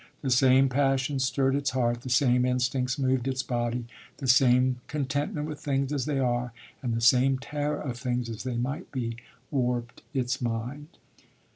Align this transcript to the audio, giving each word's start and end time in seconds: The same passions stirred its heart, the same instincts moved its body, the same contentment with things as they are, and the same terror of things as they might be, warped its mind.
The 0.23 0.31
same 0.31 0.67
passions 0.67 1.23
stirred 1.23 1.53
its 1.55 1.69
heart, 1.77 2.01
the 2.01 2.09
same 2.09 2.43
instincts 2.43 2.97
moved 2.97 3.27
its 3.27 3.43
body, 3.43 3.85
the 4.17 4.27
same 4.27 4.77
contentment 4.87 5.45
with 5.47 5.59
things 5.59 5.93
as 5.93 6.05
they 6.05 6.17
are, 6.17 6.53
and 6.81 6.95
the 6.95 7.01
same 7.01 7.37
terror 7.37 7.79
of 7.79 7.99
things 7.99 8.27
as 8.27 8.41
they 8.41 8.57
might 8.57 8.91
be, 8.91 9.17
warped 9.51 10.01
its 10.11 10.41
mind. 10.41 10.87